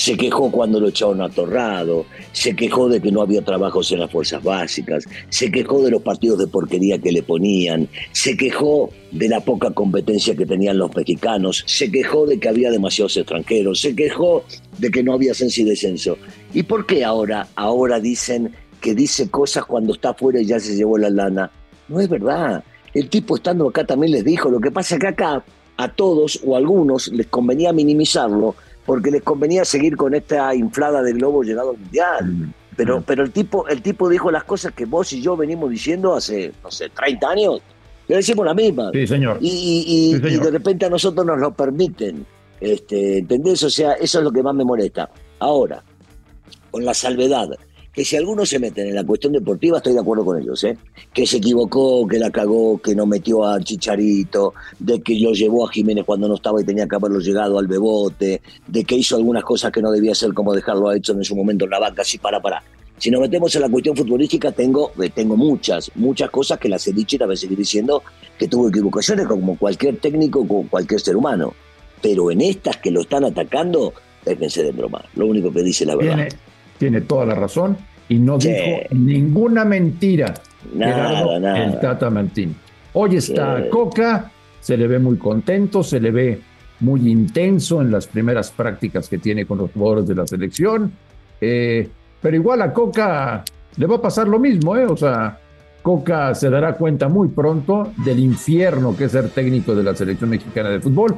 Se 0.00 0.16
quejó 0.16 0.50
cuando 0.50 0.80
lo 0.80 0.88
echaron 0.88 1.20
a 1.20 1.28
Torrado, 1.28 2.06
se 2.32 2.56
quejó 2.56 2.88
de 2.88 3.02
que 3.02 3.12
no 3.12 3.20
había 3.20 3.42
trabajos 3.42 3.92
en 3.92 4.00
las 4.00 4.10
fuerzas 4.10 4.42
básicas, 4.42 5.04
se 5.28 5.50
quejó 5.50 5.82
de 5.82 5.90
los 5.90 6.00
partidos 6.00 6.38
de 6.38 6.46
porquería 6.46 6.96
que 6.96 7.12
le 7.12 7.22
ponían, 7.22 7.86
se 8.10 8.34
quejó 8.34 8.88
de 9.10 9.28
la 9.28 9.40
poca 9.40 9.70
competencia 9.72 10.34
que 10.34 10.46
tenían 10.46 10.78
los 10.78 10.96
mexicanos, 10.96 11.64
se 11.66 11.92
quejó 11.92 12.24
de 12.26 12.40
que 12.40 12.48
había 12.48 12.70
demasiados 12.70 13.18
extranjeros, 13.18 13.82
se 13.82 13.94
quejó 13.94 14.42
de 14.78 14.90
que 14.90 15.02
no 15.02 15.12
había 15.12 15.32
ascenso 15.32 15.60
y 15.60 15.64
descenso. 15.64 16.16
¿Y 16.54 16.62
por 16.62 16.86
qué 16.86 17.04
ahora, 17.04 17.48
ahora 17.54 18.00
dicen 18.00 18.54
que 18.80 18.94
dice 18.94 19.28
cosas 19.28 19.66
cuando 19.66 19.92
está 19.92 20.12
afuera 20.12 20.40
y 20.40 20.46
ya 20.46 20.58
se 20.58 20.76
llevó 20.76 20.96
la 20.96 21.10
lana? 21.10 21.50
No 21.88 22.00
es 22.00 22.08
verdad. 22.08 22.64
El 22.94 23.10
tipo 23.10 23.36
estando 23.36 23.68
acá 23.68 23.84
también 23.84 24.12
les 24.12 24.24
dijo, 24.24 24.48
lo 24.48 24.60
que 24.60 24.70
pasa 24.70 24.94
es 24.94 25.00
que 25.02 25.08
acá 25.08 25.44
a 25.76 25.88
todos 25.88 26.40
o 26.42 26.54
a 26.54 26.58
algunos 26.58 27.08
les 27.08 27.26
convenía 27.26 27.70
minimizarlo 27.74 28.54
porque 28.86 29.10
les 29.10 29.22
convenía 29.22 29.64
seguir 29.64 29.96
con 29.96 30.14
esta 30.14 30.54
inflada 30.54 31.02
de 31.02 31.12
globo 31.12 31.42
llegado 31.42 31.70
al 31.70 31.78
mundial. 31.78 32.54
Pero, 32.76 33.02
pero 33.02 33.22
el, 33.24 33.30
tipo, 33.30 33.68
el 33.68 33.82
tipo 33.82 34.08
dijo 34.08 34.30
las 34.30 34.44
cosas 34.44 34.72
que 34.72 34.86
vos 34.86 35.12
y 35.12 35.20
yo 35.20 35.36
venimos 35.36 35.68
diciendo 35.70 36.14
hace, 36.14 36.52
no 36.62 36.70
sé, 36.70 36.88
30 36.88 37.28
años. 37.28 37.60
Le 38.08 38.16
decimos 38.16 38.44
la 38.46 38.54
misma. 38.54 38.90
Sí, 38.92 39.06
señor. 39.06 39.38
Y, 39.40 39.48
y- 39.48 39.50
y- 39.52 40.14
Sí, 40.14 40.20
señor. 40.20 40.32
y 40.32 40.38
de 40.46 40.50
repente 40.50 40.86
a 40.86 40.90
nosotros 40.90 41.26
nos 41.26 41.38
lo 41.38 41.52
permiten. 41.52 42.24
Este, 42.60 43.18
¿Entendés? 43.18 43.62
O 43.62 43.70
sea, 43.70 43.92
eso 43.92 44.18
es 44.18 44.24
lo 44.24 44.32
que 44.32 44.42
más 44.42 44.54
me 44.54 44.64
molesta. 44.64 45.10
Ahora, 45.38 45.82
con 46.70 46.84
la 46.84 46.94
salvedad, 46.94 47.48
que 47.92 48.04
si 48.04 48.16
algunos 48.16 48.48
se 48.48 48.58
meten 48.58 48.88
en 48.88 48.94
la 48.94 49.04
cuestión 49.04 49.32
deportiva, 49.32 49.78
estoy 49.78 49.94
de 49.94 50.00
acuerdo 50.00 50.24
con 50.24 50.40
ellos, 50.40 50.62
¿eh? 50.64 50.76
Que 51.12 51.26
se 51.26 51.38
equivocó, 51.38 52.06
que 52.06 52.18
la 52.18 52.30
cagó, 52.30 52.80
que 52.80 52.94
no 52.94 53.04
metió 53.04 53.44
a 53.44 53.60
Chicharito, 53.60 54.54
de 54.78 55.00
que 55.00 55.18
lo 55.18 55.32
llevó 55.32 55.66
a 55.66 55.72
Jiménez 55.72 56.04
cuando 56.04 56.28
no 56.28 56.34
estaba 56.34 56.60
y 56.60 56.64
tenía 56.64 56.86
que 56.86 56.96
haberlo 56.96 57.18
llegado 57.18 57.58
al 57.58 57.66
bebote, 57.66 58.42
de 58.66 58.84
que 58.84 58.94
hizo 58.94 59.16
algunas 59.16 59.42
cosas 59.42 59.72
que 59.72 59.82
no 59.82 59.90
debía 59.90 60.12
hacer 60.12 60.32
como 60.32 60.54
dejarlo 60.54 60.92
hecho 60.92 61.12
en 61.12 61.24
su 61.24 61.34
momento 61.34 61.64
en 61.64 61.70
la 61.72 61.80
banca, 61.80 62.02
así 62.02 62.18
para, 62.18 62.40
para. 62.40 62.62
Si 62.96 63.10
nos 63.10 63.22
metemos 63.22 63.54
en 63.56 63.62
la 63.62 63.68
cuestión 63.68 63.96
futbolística, 63.96 64.52
tengo, 64.52 64.92
eh, 65.02 65.10
tengo 65.10 65.36
muchas, 65.36 65.90
muchas 65.94 66.30
cosas 66.30 66.58
que 66.58 66.68
las 66.68 66.86
he 66.86 66.92
dicho 66.92 67.16
y 67.16 67.18
las 67.18 67.28
voy 67.28 67.34
a 67.34 67.38
seguir 67.38 67.58
diciendo 67.58 68.02
que 68.38 68.46
tuvo 68.46 68.68
equivocaciones 68.68 69.26
como 69.26 69.56
cualquier 69.58 69.96
técnico, 69.96 70.46
como 70.46 70.68
cualquier 70.68 71.00
ser 71.00 71.16
humano. 71.16 71.54
Pero 72.02 72.30
en 72.30 72.42
estas 72.42 72.76
que 72.76 72.90
lo 72.90 73.00
están 73.00 73.24
atacando, 73.24 73.94
déjense 74.24 74.62
de 74.62 74.72
broma. 74.72 75.02
Lo 75.16 75.26
único 75.26 75.50
que 75.50 75.62
dice 75.62 75.86
la 75.86 75.96
verdad. 75.96 76.16
Tiene, 76.16 76.49
tiene 76.80 77.02
toda 77.02 77.26
la 77.26 77.34
razón 77.34 77.76
y 78.08 78.18
no 78.18 78.40
Sí. 78.40 78.48
dijo 78.48 78.64
ninguna 78.92 79.64
mentira. 79.66 80.32
Nada, 80.74 80.94
Gerardo, 81.08 81.38
nada. 81.40 81.64
El 81.64 81.78
Tata 81.78 82.08
Martín. 82.10 82.56
Hoy 82.94 83.16
está 83.16 83.58
Sí. 83.58 83.68
Coca, 83.70 84.30
se 84.60 84.76
le 84.78 84.86
ve 84.88 84.98
muy 84.98 85.16
contento, 85.18 85.82
se 85.82 86.00
le 86.00 86.10
ve 86.10 86.40
muy 86.80 87.08
intenso 87.10 87.82
en 87.82 87.90
las 87.92 88.06
primeras 88.06 88.50
prácticas 88.50 89.08
que 89.10 89.18
tiene 89.18 89.44
con 89.44 89.58
los 89.58 89.70
jugadores 89.72 90.06
de 90.08 90.14
la 90.14 90.26
selección. 90.26 90.90
Eh, 91.40 91.86
pero 92.22 92.34
igual 92.36 92.62
a 92.62 92.72
Coca 92.72 93.44
le 93.76 93.86
va 93.86 93.96
a 93.96 94.00
pasar 94.02 94.26
lo 94.26 94.38
mismo, 94.38 94.74
¿eh? 94.76 94.86
O 94.86 94.96
sea, 94.96 95.38
Coca 95.82 96.34
se 96.34 96.48
dará 96.48 96.74
cuenta 96.74 97.08
muy 97.08 97.28
pronto 97.28 97.92
del 98.04 98.18
infierno 98.18 98.96
que 98.96 99.04
es 99.04 99.12
ser 99.12 99.28
técnico 99.28 99.74
de 99.74 99.82
la 99.82 99.94
selección 99.94 100.30
mexicana 100.30 100.70
de 100.70 100.80
fútbol, 100.80 101.14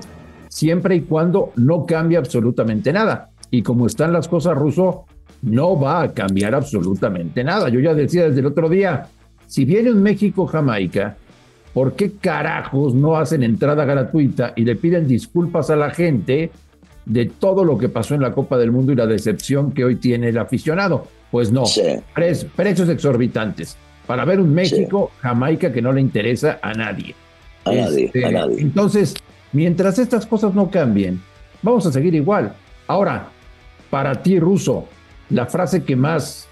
siempre 0.49 0.97
y 0.97 1.01
cuando 1.03 1.53
no 1.57 1.87
cambie 1.87 2.19
absolutamente 2.19 2.93
nada. 2.93 3.31
Y 3.51 3.63
como 3.63 3.87
están 3.87 4.13
las 4.13 4.29
cosas, 4.29 4.57
Russo, 4.57 5.05
no 5.43 5.79
va 5.79 6.03
a 6.03 6.13
cambiar 6.13 6.55
absolutamente 6.55 7.45
nada. 7.45 7.69
Yo 7.69 7.81
ya 7.81 7.95
decía 7.95 8.25
desde 8.29 8.41
el 8.41 8.47
otro 8.47 8.69
día, 8.69 9.09
si 9.47 9.65
viene 9.65 9.91
un 9.91 10.03
México-Jamaica, 10.03 11.17
¿por 11.75 11.95
qué 11.95 12.13
carajos 12.13 12.95
no 12.95 13.17
hacen 13.17 13.43
entrada 13.43 13.85
gratuita 13.85 14.53
y 14.57 14.65
le 14.65 14.77
piden 14.77 15.07
disculpas 15.07 15.71
a 15.71 15.77
la 15.77 15.91
gente 15.91 16.51
de 17.05 17.27
todo 17.27 17.65
lo 17.65 17.77
que 17.77 17.89
pasó 17.89 18.15
en 18.15 18.23
la 18.23 18.33
Copa 18.33 18.57
del 18.57 18.71
Mundo 18.71 18.93
y 18.93 18.97
la 18.97 19.07
decepción 19.07 19.73
que 19.73 19.85
hoy 19.85 19.97
tiene 19.97 20.29
el 20.29 20.39
aficionado? 20.39 21.07
Pues 21.31 21.51
no, 21.51 21.65
precios 22.15 22.89
exorbitantes 22.89 23.77
para 24.07 24.25
ver 24.25 24.41
un 24.41 24.53
México-Jamaica 24.53 25.73
que 25.73 25.83
no 25.83 25.93
le 25.93 26.01
interesa 26.01 26.59
a 26.63 26.73
nadie. 26.75 27.15
A 27.65 27.73
nadie, 27.73 28.05
a 28.05 28.07
este, 28.07 28.33
nadie. 28.33 28.61
Entonces, 28.61 29.15
mientras 29.53 29.99
estas 29.99 30.27
cosas 30.27 30.55
no 30.55 30.71
cambien, 30.71 31.21
vamos 31.63 31.87
a 31.87 31.93
seguir 31.93 32.15
igual. 32.15 32.53
Ahora, 32.87 33.29
para 33.91 34.23
ti, 34.23 34.39
Ruso, 34.39 34.89
la 35.33 35.47
frase 35.47 35.85
que 35.85 35.97
más 35.97 36.49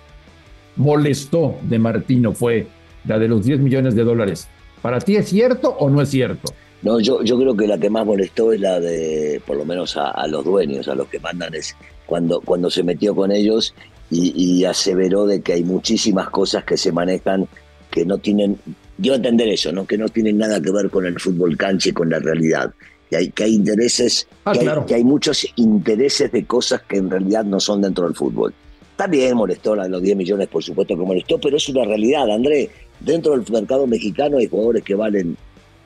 molestó 0.76 1.56
de 1.62 1.78
Martino 1.78 2.32
fue 2.32 2.66
la 3.04 3.18
de 3.18 3.28
los 3.28 3.44
10 3.44 3.60
millones 3.60 3.94
de 3.94 4.04
dólares. 4.04 4.48
¿Para 4.82 4.98
ti 4.98 5.16
es 5.16 5.28
cierto 5.28 5.70
o 5.70 5.90
no 5.90 6.00
es 6.00 6.08
cierto? 6.08 6.52
No, 6.82 6.98
yo, 6.98 7.22
yo 7.22 7.38
creo 7.38 7.54
que 7.54 7.66
la 7.66 7.78
que 7.78 7.90
más 7.90 8.06
molestó 8.06 8.52
es 8.52 8.60
la 8.60 8.80
de, 8.80 9.42
por 9.46 9.56
lo 9.56 9.66
menos 9.66 9.96
a, 9.98 10.26
los 10.26 10.44
dueños, 10.44 10.88
a 10.88 10.94
los 10.94 11.08
que 11.08 11.20
mandan, 11.20 11.54
es 11.54 11.76
cuando, 12.06 12.40
cuando 12.40 12.70
se 12.70 12.82
metió 12.82 13.14
con 13.14 13.30
ellos 13.32 13.74
y, 14.10 14.32
y, 14.34 14.64
aseveró 14.64 15.26
de 15.26 15.42
que 15.42 15.52
hay 15.52 15.62
muchísimas 15.62 16.30
cosas 16.30 16.64
que 16.64 16.76
se 16.76 16.90
manejan 16.90 17.46
que 17.90 18.06
no 18.06 18.18
tienen, 18.18 18.58
dio 18.96 19.12
a 19.12 19.16
entender 19.16 19.48
eso, 19.48 19.72
¿no? 19.72 19.86
que 19.86 19.98
no 19.98 20.08
tienen 20.08 20.38
nada 20.38 20.60
que 20.60 20.70
ver 20.70 20.90
con 20.90 21.04
el 21.06 21.18
fútbol 21.20 21.56
canche 21.56 21.90
y 21.90 21.92
con 21.92 22.08
la 22.08 22.18
realidad. 22.18 22.72
Que 23.10 23.16
hay, 23.16 23.30
que 23.30 23.42
hay 23.44 23.54
intereses, 23.54 24.28
ah, 24.44 24.52
que, 24.52 24.94
hay, 24.94 25.02
muchos 25.02 25.44
intereses 25.56 26.30
de 26.30 26.44
cosas 26.44 26.82
que 26.82 26.98
en 26.98 27.10
realidad 27.10 27.44
no 27.44 27.58
son 27.58 27.82
dentro 27.82 28.04
del 28.04 28.14
fútbol. 28.14 28.54
También 29.00 29.34
molestó 29.34 29.74
la 29.74 29.84
de 29.84 29.88
los 29.88 30.02
10 30.02 30.14
millones, 30.14 30.48
por 30.48 30.62
supuesto 30.62 30.94
que 30.94 31.02
molestó, 31.02 31.40
pero 31.40 31.56
es 31.56 31.66
una 31.70 31.86
realidad, 31.86 32.30
André. 32.30 32.68
Dentro 33.00 33.32
del 33.32 33.50
mercado 33.50 33.86
mexicano 33.86 34.36
hay 34.36 34.46
jugadores 34.46 34.84
que 34.84 34.94
valen 34.94 35.38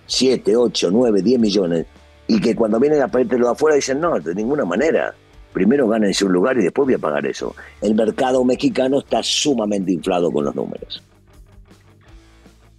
7, 0.09 0.57
8, 0.57 0.91
9, 0.91 1.23
10 1.23 1.39
millones 1.39 1.87
y 2.27 2.41
que 2.41 2.57
cuando 2.57 2.81
vienen 2.81 3.03
a 3.03 3.07
lo 3.07 3.25
de 3.25 3.49
afuera 3.53 3.77
dicen, 3.77 4.01
no, 4.01 4.19
de 4.19 4.35
ninguna 4.35 4.65
manera. 4.65 5.15
Primero 5.53 5.87
gánense 5.87 6.25
un 6.25 6.33
lugar 6.33 6.59
y 6.59 6.65
después 6.65 6.87
voy 6.87 6.95
a 6.95 6.99
pagar 6.99 7.25
eso. 7.25 7.55
El 7.81 7.95
mercado 7.95 8.45
mexicano 8.45 8.99
está 8.99 9.23
sumamente 9.23 9.93
inflado 9.93 10.33
con 10.33 10.47
los 10.47 10.55
números. 10.57 11.01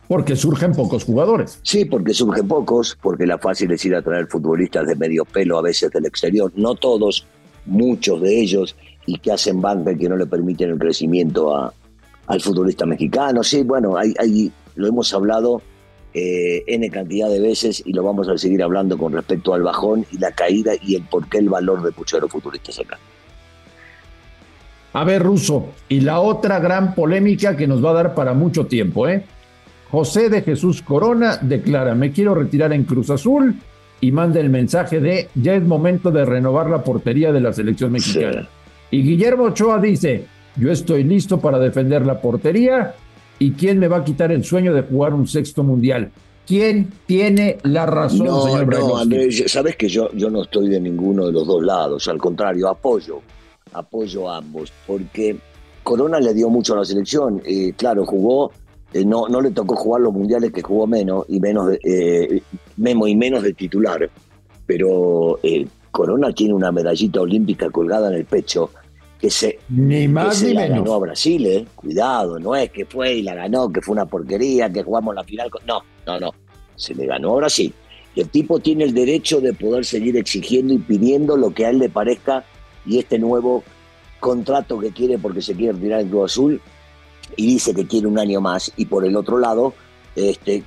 Porque 0.10 0.36
surgen 0.36 0.74
pocos 0.74 1.06
jugadores. 1.06 1.60
Sí, 1.63 1.86
porque 1.86 2.13
surgen 2.13 2.46
pocos, 2.46 2.98
porque 3.01 3.25
la 3.25 3.38
fácil 3.38 3.72
es 3.72 3.86
ir 3.86 3.96
a 3.96 4.01
traer 4.01 4.27
futbolistas 4.27 4.86
de 4.86 4.98
medio 4.98 5.24
pelo 5.24 5.60
a 5.60 5.62
veces 5.62 5.92
del 5.92 6.06
exterior, 6.06 6.51
no 6.58 6.75
todos, 6.75 7.25
muchos 7.65 8.22
de 8.22 8.42
ellos, 8.42 8.75
y 9.05 9.19
que 9.19 9.31
hacen 9.31 9.62
banca 9.62 9.91
y 9.91 9.97
que 9.97 10.09
no 10.09 10.17
le 10.17 10.25
permiten 10.25 10.71
el 10.71 10.79
crecimiento 10.79 11.55
a, 11.55 11.74
al 12.27 12.41
futbolista 12.41 12.85
mexicano. 12.85 13.43
Sí, 13.43 13.63
bueno, 13.63 13.95
hay, 13.97 14.51
lo 14.75 14.88
hemos 14.88 15.13
hablado 15.13 15.62
eh, 16.13 16.63
N 16.67 16.89
cantidad 16.89 17.29
de 17.29 17.39
veces 17.39 17.83
y 17.85 17.93
lo 17.93 18.03
vamos 18.03 18.27
a 18.29 18.38
seguir 18.38 18.63
hablando 18.63 18.97
con 18.97 19.13
respecto 19.13 19.53
al 19.53 19.63
bajón 19.63 20.05
y 20.12 20.17
la 20.17 20.31
caída 20.31 20.74
y 20.81 20.95
el 20.95 21.03
por 21.03 21.27
qué 21.27 21.39
el 21.39 21.50
valor 21.50 21.83
de 21.83 21.91
muchos 21.95 22.17
de 22.17 22.21
los 22.21 22.31
futuristas 22.31 22.79
acá. 22.79 22.97
A 24.93 25.03
ver, 25.03 25.21
Ruso, 25.24 25.71
y 25.89 26.00
la 26.00 26.21
otra 26.21 26.59
gran 26.59 26.95
polémica 26.95 27.57
que 27.57 27.67
nos 27.67 27.83
va 27.83 27.91
a 27.91 27.95
dar 27.95 28.15
para 28.15 28.33
mucho 28.33 28.65
tiempo, 28.65 29.09
¿eh? 29.09 29.25
José 29.91 30.29
de 30.29 30.41
Jesús 30.41 30.81
Corona 30.81 31.38
declara, 31.41 31.95
me 31.95 32.12
quiero 32.12 32.33
retirar 32.33 32.71
en 32.74 32.85
Cruz 32.85 33.09
Azul 33.09 33.55
y 34.01 34.12
manda 34.12 34.39
el 34.39 34.50
mensaje 34.50 35.00
de, 35.00 35.29
ya 35.35 35.55
es 35.55 35.63
momento 35.63 36.12
de 36.12 36.25
renovar 36.25 36.69
la 36.69 36.83
portería 36.83 37.31
de 37.31 37.41
la 37.41 37.53
selección 37.53 37.91
mexicana. 37.91 38.47
Y 38.95 39.03
Guillermo 39.03 39.43
Ochoa 39.43 39.77
dice, 39.77 40.23
yo 40.55 40.71
estoy 40.71 41.03
listo 41.03 41.41
para 41.41 41.59
defender 41.59 42.05
la 42.05 42.21
portería 42.21 42.95
y 43.37 43.51
quién 43.51 43.77
me 43.77 43.89
va 43.89 43.97
a 43.97 44.03
quitar 44.05 44.31
el 44.31 44.45
sueño 44.45 44.73
de 44.73 44.83
jugar 44.83 45.13
un 45.13 45.27
sexto 45.27 45.63
mundial. 45.63 46.09
¿Quién 46.47 46.93
tiene 47.05 47.57
la 47.63 47.85
razón, 47.85 48.27
no, 48.27 48.43
señor 48.43 48.79
No, 48.79 48.95
Andrés, 48.97 49.43
sabes 49.47 49.75
que 49.75 49.89
yo, 49.89 50.09
yo 50.13 50.29
no 50.29 50.43
estoy 50.43 50.69
de 50.69 50.79
ninguno 50.79 51.25
de 51.25 51.33
los 51.33 51.45
dos 51.45 51.61
lados, 51.61 52.07
al 52.07 52.19
contrario, 52.19 52.69
apoyo, 52.69 53.19
apoyo 53.73 54.29
a 54.29 54.37
ambos, 54.37 54.71
porque 54.87 55.35
Corona 55.83 56.21
le 56.21 56.33
dio 56.33 56.49
mucho 56.49 56.73
a 56.73 56.77
la 56.77 56.85
selección, 56.85 57.41
eh, 57.43 57.73
claro, 57.75 58.05
jugó, 58.05 58.53
eh, 58.93 59.03
no, 59.03 59.27
no 59.27 59.41
le 59.41 59.51
tocó 59.51 59.75
jugar 59.75 60.03
los 60.03 60.13
mundiales 60.13 60.53
que 60.53 60.61
jugó 60.61 60.87
menos, 60.87 61.25
y 61.27 61.41
menos 61.41 61.67
de, 61.67 61.79
eh, 61.83 62.41
Memo 62.77 63.07
y 63.07 63.15
menos 63.17 63.43
de 63.43 63.51
titular, 63.51 64.09
pero 64.65 65.37
Corona 65.91 66.31
tiene 66.31 66.53
una 66.53 66.71
medallita 66.71 67.19
olímpica 67.19 67.69
colgada 67.69 68.07
en 68.07 68.15
el 68.15 68.25
pecho, 68.25 68.69
que 69.25 69.32
se, 69.32 69.58
ni 69.70 70.08
más 70.08 70.44
ni 70.44 70.53
la 70.53 70.62
menos. 70.62 70.77
ganó 70.77 70.94
a 70.94 71.00
Brasil, 71.00 71.48
¿eh? 71.48 71.65
Cuidado, 71.74 72.38
no 72.38 72.55
es 72.55 72.70
que 72.70 72.86
fue 72.86 73.15
y 73.15 73.24
la 73.24 73.34
ganó, 73.34 73.72
que 73.72 73.82
fue 73.82 73.94
una 73.94 74.05
porquería, 74.05 74.72
que 74.72 74.84
jugamos 74.84 75.15
la 75.15 75.24
final. 75.24 75.50
No, 75.65 75.82
no, 76.05 76.20
no. 76.20 76.32
Se 76.75 76.94
le 76.94 77.08
ganó 77.08 77.34
a 77.34 77.38
Brasil. 77.38 77.74
Y 78.13 78.22
el 78.22 78.29
tipo 78.29 78.60
tiene 78.60 78.84
el 78.84 78.94
derecho 78.94 79.41
de 79.41 79.53
poder 79.53 79.84
seguir 79.84 80.15
exigiendo 80.15 80.75
y 80.75 80.77
pidiendo 80.77 81.38
lo 81.38 81.51
que 81.55 81.65
a 81.65 81.72
él 81.72 81.79
le 81.79 81.89
parezca 81.89 82.46
y 82.86 83.00
este 83.00 83.17
nuevo 83.17 83.63
contrato 84.20 84.77
que 84.77 84.91
quiere 84.91 85.17
porque 85.17 85.41
se 85.41 85.55
quiere 85.55 85.74
retirar 85.74 86.01
el 86.01 86.08
Club 86.08 86.25
Azul 86.25 86.62
y 87.36 87.48
dice 87.48 87.74
que 87.74 87.88
quiere 87.88 88.05
un 88.05 88.20
año 88.20 88.41
más 88.41 88.72
y 88.77 88.86
por 88.86 89.05
el 89.05 89.15
otro 89.15 89.39
lado 89.39 89.74
este 90.15 90.63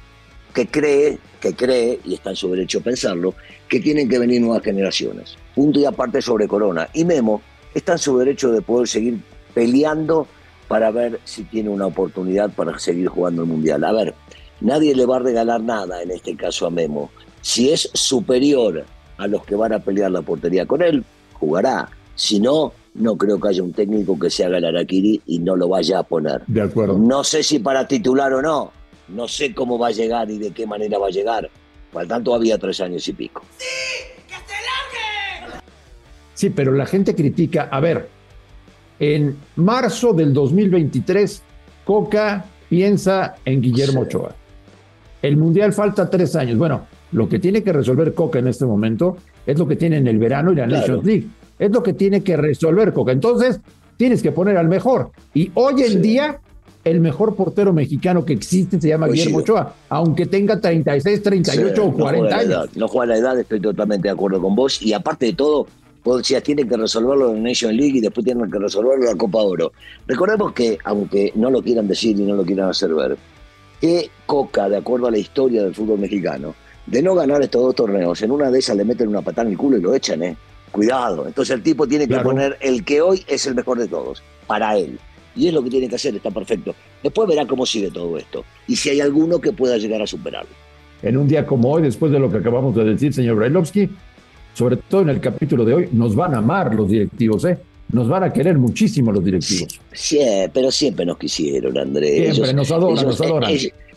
que 0.53 0.67
cree 0.67 1.19
que 1.41 1.55
cree 1.55 2.01
y 2.05 2.15
está 2.15 2.31
en 2.31 2.37
su 2.37 2.51
derecho 2.51 2.81
a 2.81 2.83
pensarlo 2.83 3.35
que 3.69 3.79
tienen 3.81 4.09
que 4.09 4.19
venir 4.19 4.41
nuevas 4.41 4.63
generaciones 4.63 5.37
punto 5.55 5.79
y 5.79 5.85
aparte 5.85 6.21
sobre 6.21 6.47
Corona 6.47 6.89
y 6.93 7.05
Memo 7.05 7.41
está 7.75 7.93
en 7.93 7.99
su 7.99 8.19
derecho 8.19 8.51
de 8.51 8.63
poder 8.63 8.89
seguir 8.89 9.21
peleando 9.55 10.27
para 10.69 10.91
ver 10.91 11.21
si 11.25 11.45
tiene 11.45 11.71
una 11.71 11.87
oportunidad 11.87 12.51
para 12.51 12.79
seguir 12.79 13.09
jugando 13.09 13.43
el 13.43 13.49
Mundial. 13.49 13.85
A 13.85 13.93
ver, 13.93 14.15
nadie 14.61 14.95
le 14.95 15.07
va 15.07 15.17
a 15.17 15.21
regalar 15.21 15.63
nada, 15.63 16.03
en 16.03 16.11
este 16.11 16.37
caso 16.37 16.67
a 16.67 16.71
Memo. 16.71 17.11
Si 17.41 17.71
es 17.71 17.91
superior 17.95 18.85
a 19.17 19.27
los 19.27 19.45
que 19.45 19.55
van 19.55 19.73
a 19.73 19.79
pelear 19.79 20.11
la 20.11 20.23
portería 20.23 20.67
con 20.67 20.83
él, 20.83 21.05
jugará. 21.35 21.89
Si 22.15 22.41
no, 22.41 22.73
no 22.95 23.17
creo 23.17 23.41
que 23.41 23.49
haya 23.49 23.63
un 23.63 23.73
técnico 23.73 24.19
que 24.19 24.29
se 24.29 24.45
haga 24.45 24.59
el 24.59 24.65
Araquiri 24.67 25.23
y 25.27 25.39
no 25.39 25.57
lo 25.57 25.69
vaya 25.69 26.01
a 26.01 26.03
poner. 26.03 26.43
De 26.47 26.63
acuerdo. 26.63 26.99
No 26.99 27.25
sé 27.25 27.43
si 27.43 27.59
para 27.59 27.87
titular 27.87 28.33
o 28.33 28.43
no. 28.43 28.73
No 29.09 29.27
sé 29.27 29.55
cómo 29.55 29.79
va 29.79 29.89
a 29.89 29.93
llegar 29.93 30.31
y 30.31 30.39
de 30.39 30.51
qué 30.51 30.67
manera 30.67 30.99
va 30.99 31.07
a 31.07 31.11
llegar. 31.11 31.49
Faltan 31.93 32.23
todavía 32.23 32.59
tres 32.59 32.81
años 32.81 33.09
y 33.09 33.13
pico. 33.15 33.43
¡Sí! 33.57 34.18
Sí, 36.39 36.51
pero 36.51 36.71
la 36.71 36.87
gente 36.87 37.17
critica, 37.17 37.69
a 37.69 37.81
ver, 37.81 38.07
en 39.01 39.37
marzo 39.57 40.13
del 40.13 40.33
2023, 40.33 41.43
Coca 41.85 42.45
piensa 42.69 43.35
en 43.45 43.61
Guillermo 43.61 44.03
Ochoa. 44.03 44.37
El 45.21 45.37
Mundial 45.37 45.73
falta 45.73 46.09
tres 46.09 46.37
años. 46.37 46.57
Bueno, 46.57 46.83
lo 47.11 47.29
que 47.29 47.41
tiene 47.41 47.65
que 47.65 47.73
resolver 47.73 48.15
Coca 48.15 48.39
en 48.39 48.47
este 48.47 48.67
momento 48.67 49.17
es 49.45 49.59
lo 49.59 49.67
que 49.67 49.75
tiene 49.75 49.97
en 49.97 50.07
el 50.07 50.19
verano 50.19 50.53
y 50.53 50.55
la 50.55 50.69
Nations 50.69 51.05
League. 51.05 51.27
Es 51.59 51.73
lo 51.73 51.83
que 51.83 51.95
tiene 51.95 52.23
que 52.23 52.37
resolver 52.37 52.93
Coca. 52.93 53.11
Entonces, 53.11 53.59
tienes 53.97 54.23
que 54.23 54.31
poner 54.31 54.59
al 54.59 54.69
mejor. 54.69 55.11
Y 55.35 55.51
hoy 55.55 55.83
en 55.83 56.01
día, 56.01 56.39
el 56.85 57.01
mejor 57.01 57.35
portero 57.35 57.73
mexicano 57.73 58.25
que 58.25 58.35
existe 58.35 58.81
se 58.81 58.87
llama 58.91 59.09
Guillermo 59.09 59.39
Ochoa, 59.39 59.75
aunque 59.89 60.27
tenga 60.27 60.61
36, 60.61 61.21
38 61.21 61.85
o 61.85 61.93
40 61.93 62.37
años. 62.37 62.77
no 62.77 62.87
juega 62.87 63.07
la 63.15 63.19
edad, 63.19 63.41
estoy 63.41 63.59
totalmente 63.59 64.07
de 64.07 64.13
acuerdo 64.13 64.41
con 64.41 64.55
vos. 64.55 64.81
Y 64.81 64.93
aparte 64.93 65.27
de 65.27 65.33
todo, 65.33 65.67
Vos 66.05 66.19
decías, 66.19 66.43
tienen 66.43 66.69
que 66.69 66.77
resolverlo 66.77 67.35
en 67.35 67.43
Nation 67.43 67.77
League 67.77 67.99
y 67.99 68.01
después 68.01 68.25
tienen 68.25 68.51
que 68.51 68.59
resolverlo 68.59 69.05
en 69.05 69.11
la 69.11 69.17
Copa 69.17 69.43
Oro. 69.43 69.73
Recordemos 70.07 70.53
que, 70.53 70.79
aunque 70.85 71.33
no 71.35 71.51
lo 71.51 71.63
quieran 71.63 71.89
decir 71.89 72.19
y 72.19 72.23
no 72.23 72.37
lo 72.37 72.45
quieran 72.45 72.71
hacer 72.71 72.95
ver, 72.95 73.17
que 73.81 74.11
Coca, 74.27 74.69
de 74.69 74.77
acuerdo 74.77 75.07
a 75.07 75.11
la 75.11 75.19
historia 75.19 75.63
del 75.63 75.75
fútbol 75.75 75.99
mexicano, 75.99 76.55
de 76.87 77.03
no 77.03 77.15
ganar 77.15 77.43
estos 77.43 77.63
dos 77.63 77.75
torneos, 77.75 78.23
en 78.23 78.31
una 78.31 78.51
de 78.51 78.59
esas 78.59 78.77
le 78.77 78.85
meten 78.85 79.09
una 79.09 79.23
patada 79.23 79.47
en 79.47 79.53
el 79.53 79.59
culo 79.59 79.77
y 79.77 79.81
lo 79.81 79.95
echan, 79.95 80.23
¿eh? 80.23 80.37
Cuidado. 80.71 81.27
Entonces 81.27 81.55
el 81.55 81.63
tipo 81.63 81.87
tiene 81.87 82.07
que 82.07 82.19
poner 82.19 82.57
el 82.61 82.85
que 82.85 83.01
hoy 83.01 83.25
es 83.27 83.47
el 83.47 83.55
mejor 83.55 83.79
de 83.79 83.89
todos, 83.89 84.23
para 84.47 84.77
él. 84.77 84.99
Y 85.35 85.49
es 85.49 85.55
lo 85.55 85.63
que 85.63 85.71
tiene 85.71 85.89
que 85.89 85.95
hacer, 85.95 86.15
está 86.17 86.31
perfecto. 86.31 86.75
Después 87.03 87.29
verá 87.29 87.47
cómo 87.47 87.65
sigue 87.65 87.91
todo 87.91 88.19
esto. 88.19 88.45
Y 88.67 88.77
si 88.77 88.91
hay 88.91 89.01
alguno 89.01 89.41
que 89.41 89.53
pueda 89.53 89.77
llegar 89.77 90.03
a 90.03 90.07
superarlo. 90.07 90.51
En 91.03 91.17
un 91.17 91.29
día 91.29 91.47
como 91.47 91.71
hoy, 91.71 91.83
después 91.83 92.11
de 92.11 92.19
lo 92.19 92.31
que 92.31 92.39
acabamos 92.39 92.75
de 92.75 92.85
decir, 92.85 93.15
señor 93.15 93.37
Brailovsky, 93.37 93.89
sobre 94.59 94.77
todo 94.77 95.03
en 95.03 95.11
el 95.11 95.21
capítulo 95.21 95.65
de 95.65 95.73
hoy, 95.73 95.89
nos 95.93 96.17
van 96.17 96.35
a 96.35 96.39
amar 96.39 96.75
los 96.75 96.89
directivos, 96.89 97.45
¿eh? 97.45 97.57
Nos 97.93 98.09
van 98.09 98.25
a 98.25 98.33
querer 98.33 98.59
muchísimo 98.59 99.13
los 99.13 99.25
directivos. 99.25 99.81
Sí, 99.93 100.19
pero 100.53 100.73
siempre 100.73 101.07
nos 101.07 101.17
quisieron, 101.17 101.79
Andrés. 101.79 102.35
Siempre, 102.35 102.55
nos 102.55 102.73
adoran, 102.73 103.07
nos 103.07 103.21
adoran. 103.21 103.53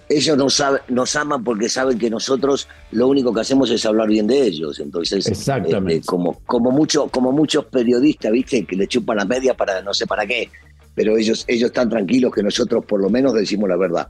Ellos, 0.07 0.37
nos, 0.37 0.63
nos, 0.87 1.15
aman 1.15 1.43
porque 1.43 1.67
saben 1.67 1.97
que 1.97 2.11
nosotros 2.11 2.67
lo 2.91 3.07
único 3.07 3.33
que 3.33 3.41
hacemos 3.41 3.71
es 3.71 3.83
hablar 3.87 4.07
bien 4.09 4.27
de 4.27 4.39
ellos. 4.39 4.79
Entonces, 4.79 5.25
Exactamente. 5.25 5.95
Este, 5.95 6.05
como, 6.05 6.39
como, 6.45 6.69
mucho, 6.69 7.07
como 7.07 7.31
muchos 7.31 7.65
periodistas, 7.65 8.31
¿viste? 8.31 8.63
Que 8.63 8.75
le 8.75 8.87
chupan 8.87 9.17
la 9.17 9.25
media 9.25 9.55
para 9.55 9.81
no 9.81 9.95
sé 9.95 10.05
para 10.05 10.27
qué. 10.27 10.47
Pero 10.93 11.17
ellos, 11.17 11.43
ellos 11.47 11.71
están 11.71 11.89
tranquilos 11.89 12.31
que 12.31 12.43
nosotros 12.43 12.85
por 12.85 13.01
lo 13.01 13.09
menos 13.09 13.33
decimos 13.33 13.67
la 13.67 13.77
verdad. 13.77 14.09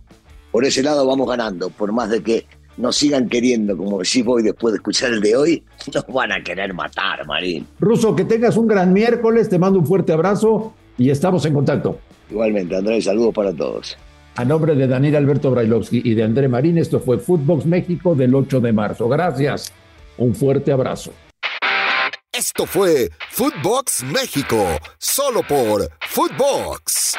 Por 0.51 0.65
ese 0.65 0.83
lado 0.83 1.07
vamos 1.07 1.29
ganando, 1.29 1.69
por 1.69 1.93
más 1.93 2.09
de 2.09 2.21
que 2.21 2.45
nos 2.77 2.95
sigan 2.95 3.29
queriendo, 3.29 3.77
como 3.77 3.99
decís 3.99 4.23
voy 4.23 4.43
después 4.43 4.73
de 4.73 4.77
escuchar 4.77 5.11
el 5.11 5.21
de 5.21 5.35
hoy, 5.35 5.63
nos 5.93 6.07
van 6.07 6.31
a 6.31 6.43
querer 6.43 6.73
matar, 6.73 7.25
Marín. 7.25 7.67
Ruso, 7.79 8.15
que 8.15 8.25
tengas 8.25 8.57
un 8.57 8.67
gran 8.67 8.93
miércoles, 8.93 9.49
te 9.49 9.59
mando 9.59 9.79
un 9.79 9.85
fuerte 9.85 10.13
abrazo 10.13 10.73
y 10.97 11.09
estamos 11.09 11.45
en 11.45 11.53
contacto. 11.53 11.99
Igualmente, 12.29 12.75
Andrés, 12.75 13.05
saludos 13.05 13.33
para 13.33 13.53
todos. 13.53 13.97
A 14.35 14.45
nombre 14.45 14.75
de 14.75 14.87
Daniel 14.87 15.17
Alberto 15.17 15.51
Brailovsky 15.51 16.01
y 16.05 16.13
de 16.13 16.23
André 16.23 16.47
Marín, 16.47 16.77
esto 16.77 16.99
fue 16.99 17.17
Footbox 17.17 17.65
México 17.65 18.15
del 18.15 18.33
8 18.33 18.61
de 18.61 18.71
marzo. 18.71 19.09
Gracias. 19.09 19.73
Un 20.17 20.33
fuerte 20.33 20.71
abrazo. 20.71 21.11
Esto 22.31 22.65
fue 22.65 23.09
Footbox 23.29 24.03
México, 24.03 24.65
solo 24.97 25.41
por 25.43 25.89
Footbox. 25.99 27.17